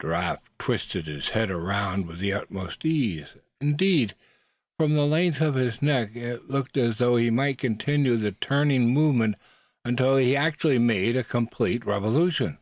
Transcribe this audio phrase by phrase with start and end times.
[0.00, 4.14] Giraffe twisted his head around with the utmost ease; indeed,
[4.78, 8.88] from the length of his neck it looked as though he might continue the turning
[8.94, 9.34] movement
[9.84, 12.56] until he had actually made a complete revolution.